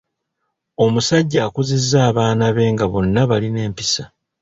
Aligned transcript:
Omusajja 0.85 1.39
akuzizza 1.47 1.97
abaana 2.09 2.45
be 2.55 2.63
nga 2.73 2.85
bonna 2.91 3.21
balina 3.29 3.59
empisa. 3.67 4.03